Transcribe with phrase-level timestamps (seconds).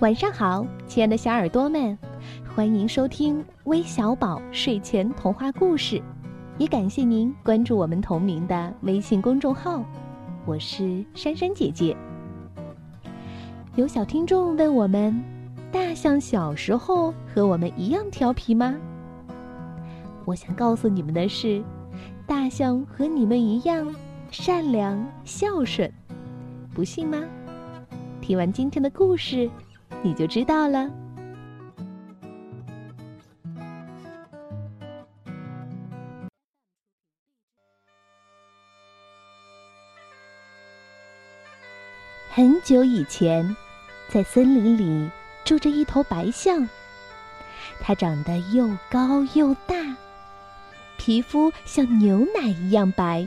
[0.00, 1.96] 晚上好，亲爱的小耳朵们，
[2.54, 6.02] 欢迎收听微小宝睡前童话故事，
[6.58, 9.82] 也感谢您关注我们同名的微信公众号。
[10.44, 11.96] 我是珊珊姐姐。
[13.74, 15.18] 有小听众问我们：
[15.72, 18.74] 大象小时候和我们一样调皮吗？
[20.26, 21.64] 我想告诉你们的是，
[22.26, 23.94] 大象和你们一样
[24.30, 25.90] 善良孝顺，
[26.74, 27.18] 不信吗？
[28.20, 29.48] 听完今天的故事。
[30.02, 30.88] 你就知道了。
[42.30, 43.56] 很久以前，
[44.08, 45.10] 在森林里
[45.42, 46.68] 住着一头白象。
[47.80, 49.74] 它长得又高又大，
[50.98, 53.26] 皮肤像牛奶一样白。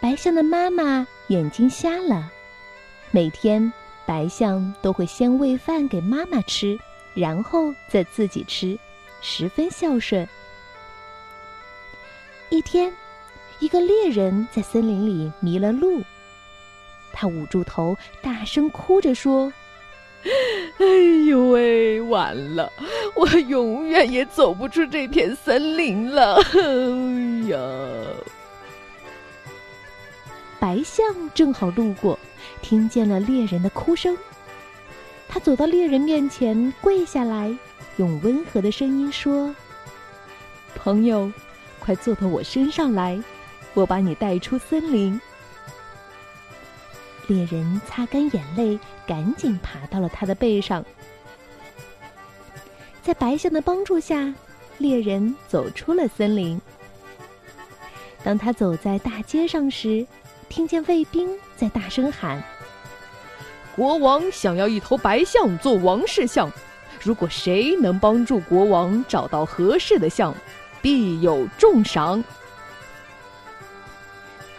[0.00, 2.30] 白象的妈妈眼睛瞎了，
[3.10, 3.70] 每天。
[4.08, 6.78] 白象都会先喂饭给妈妈吃，
[7.12, 8.78] 然后再自己吃，
[9.20, 10.26] 十分孝顺。
[12.48, 12.90] 一天，
[13.58, 16.02] 一个猎人在森林里迷了路，
[17.12, 19.52] 他捂住头，大声哭着说
[20.80, 20.86] ：“哎
[21.26, 22.72] 呦喂，完了，
[23.14, 27.58] 我永远也走不出这片森林了！” 哎呀，
[30.58, 32.18] 白象正好路过。
[32.62, 34.16] 听见了猎人的哭声，
[35.28, 37.54] 他走到猎人面前，跪下来，
[37.96, 39.54] 用温和的声音说
[40.74, 41.30] ：“朋友，
[41.78, 43.20] 快坐到我身上来，
[43.74, 45.20] 我把你带出森林。”
[47.26, 50.84] 猎人擦干眼泪，赶紧爬到了他的背上。
[53.02, 54.32] 在白象的帮助下，
[54.78, 56.60] 猎人走出了森林。
[58.24, 60.06] 当他走在大街上时，
[60.48, 62.42] 听见卫兵在大声喊
[63.76, 66.50] ：“国王想要一头白象做王室象，
[67.00, 70.34] 如果谁能帮助国王找到合适的象，
[70.80, 72.22] 必有重赏。”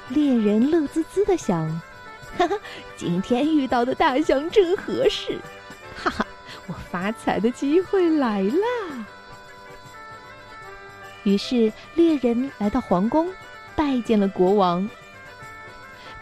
[0.09, 1.67] 猎人乐滋滋的想
[2.37, 2.55] ：“哈哈，
[2.95, 5.39] 今天遇到的大象正合适，
[5.95, 6.25] 哈哈，
[6.67, 9.05] 我发财的机会来啦！”
[11.23, 13.27] 于是猎人来到皇宫，
[13.75, 14.89] 拜见了国王。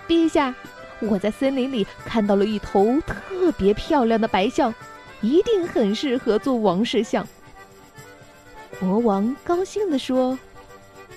[0.08, 0.54] 陛下，
[1.00, 4.74] 我在森林里看到了一头特别漂亮的白象，
[5.22, 7.28] 一定很适合做王室象。
[8.80, 10.38] 国王高兴地说：“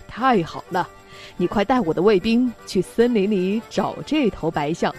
[0.09, 0.89] 太好了，
[1.37, 4.95] 你快带我的卫兵去森林里找这头白象。”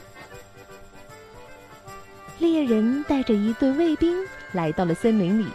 [2.39, 4.17] 猎人带着一队卫兵
[4.51, 5.47] 来到了森林里。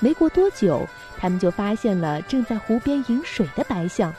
[0.00, 0.86] 没过多久，
[1.18, 4.12] 他们就发现了正在湖边饮水的白象。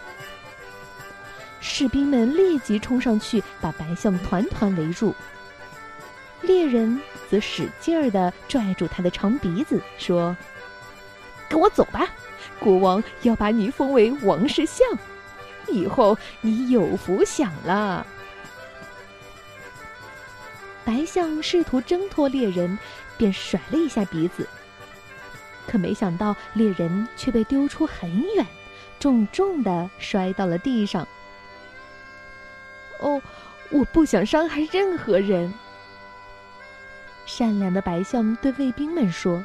[1.65, 5.15] 士兵们立即冲上去，把白象团团围住。
[6.41, 6.99] 猎人
[7.31, 10.35] 则使劲儿地拽住他的长鼻子，说
[11.47, 12.05] ：“跟我走吧，
[12.59, 14.85] 国王要把你封为王室象，
[15.69, 18.05] 以后你有福享了。”
[20.83, 22.77] 白象试图挣脱猎人，
[23.17, 24.45] 便甩了一下鼻子，
[25.65, 28.45] 可没想到猎人却被丢出很远，
[28.99, 31.07] 重重地摔到了地上。
[33.03, 33.21] 哦，
[33.69, 35.53] 我不想伤害任何人。
[37.25, 39.43] 善良的白象对卫兵们说。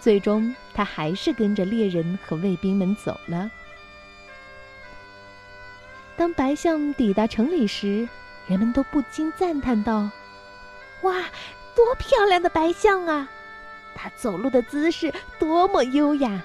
[0.00, 3.50] 最终，他还是跟着猎人和卫兵们走了。
[6.16, 8.08] 当白象抵达城里时，
[8.46, 10.08] 人们都不禁赞叹道
[11.02, 11.24] ：“哇，
[11.74, 13.28] 多漂亮的白象啊！
[13.94, 16.40] 它走路的姿势多么优雅，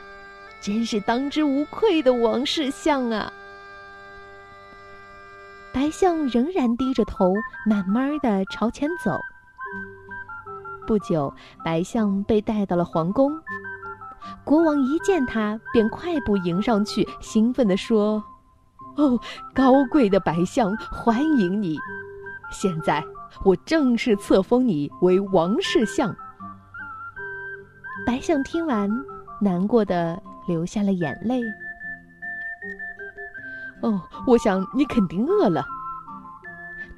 [0.59, 3.31] 真是当之无愧的王室象啊！”
[5.81, 7.33] 白象仍然低着头，
[7.65, 9.19] 慢慢的朝前走。
[10.85, 11.33] 不久，
[11.65, 13.31] 白象被带到了皇宫。
[14.43, 18.23] 国王一见他，便快步迎上去，兴奋地说
[18.95, 19.19] ：“哦，
[19.55, 21.79] 高贵的白象，欢迎你！
[22.51, 23.03] 现在，
[23.43, 26.15] 我正式册封你为王室相。”
[28.05, 28.87] 白象听完，
[29.41, 31.41] 难过的流下了眼泪。
[33.81, 35.65] 哦，我想你肯定饿了。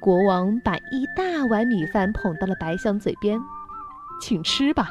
[0.04, 3.40] 国王把一大碗米饭捧到了白象嘴边，
[4.20, 4.90] 请吃吧。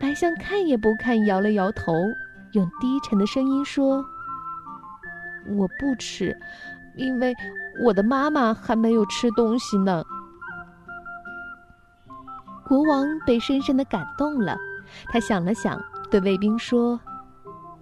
[0.00, 1.92] 白象看也不看，摇了摇头，
[2.52, 4.02] 用低沉的声音说
[5.58, 6.34] ：“我不吃，
[6.96, 7.34] 因为
[7.84, 10.02] 我的妈妈还没有吃东西呢。”
[12.66, 14.56] 国王被深深的感动了，
[15.10, 15.78] 他想了想，
[16.10, 16.98] 对卫兵说：“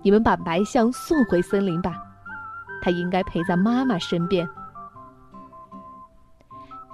[0.02, 1.94] 你们把白象送回森林吧。”
[2.82, 4.44] 他应该陪在妈妈身边。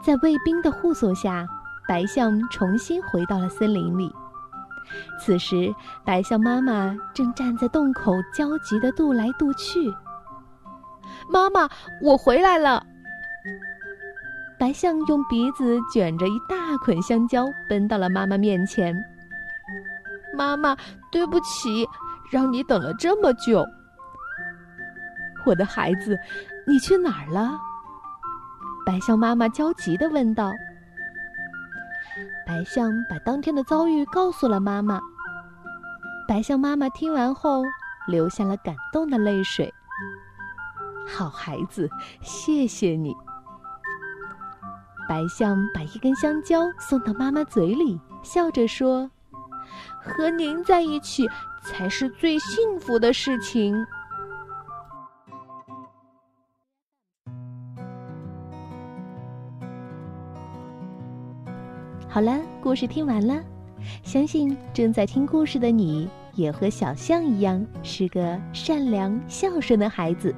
[0.04, 1.46] 在卫兵的护送下，
[1.86, 4.12] 白象重新回到了森林里。
[5.20, 5.72] 此时，
[6.04, 9.94] 白象妈妈正站在洞口，焦急地踱来踱去。
[11.30, 11.68] 妈妈，
[12.02, 12.84] 我回来了。
[14.58, 18.94] 白象用鼻子卷着一大捆香蕉，奔到了妈妈面前。
[20.36, 20.76] 妈妈，
[21.10, 21.86] 对不起，
[22.30, 23.64] 让你等了这么久。
[25.44, 26.18] 我的孩子，
[26.66, 27.58] 你去哪儿了？
[28.84, 30.52] 白象妈妈焦急地问道。
[32.46, 35.00] 白象把当天的遭遇告诉了妈妈。
[36.28, 37.62] 白象妈妈听完后，
[38.06, 39.72] 流下了感动的泪水。
[41.06, 41.88] 好孩子，
[42.20, 43.14] 谢谢你。
[45.08, 49.10] 白象把一根香蕉送到妈妈嘴里，笑着说
[50.00, 51.28] ：“和您在一起
[51.62, 53.84] 才是最幸福的事情。”
[62.12, 63.42] 好了，故事听完了，
[64.02, 70.34] 相信正在听故事的你也和小象一样是个善良孝顺的孩子。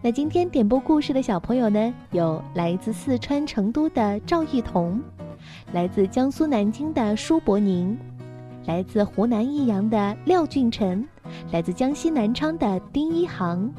[0.00, 4.98] 那今天点播故事的小朋友呢，有来自四川成都的赵艺彤，
[5.74, 7.94] 来自江苏南京的舒伯宁，
[8.64, 11.06] 来自湖南益阳的廖俊辰，
[11.52, 13.70] 来自江西南昌的丁一航，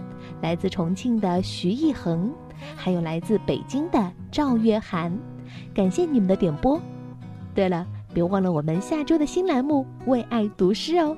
[0.44, 2.32] 来自重庆的徐艺恒，
[2.76, 5.12] 还有来自北京的赵月涵。
[5.74, 6.82] 感谢你们的点播。
[7.54, 11.16] 对了，别忘了我们下周的新栏目《为爱读诗》哦。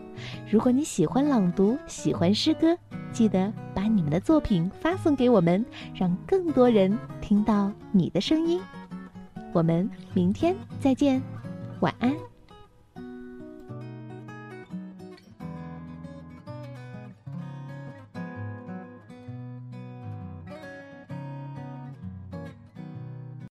[0.50, 2.78] 如果你喜欢朗读，喜欢诗歌，
[3.12, 8.62] 记得把你们的作品发送给我们，让更多人听到你的声音。
[9.54, 11.22] 我们明天再见，
[11.80, 12.37] 晚安。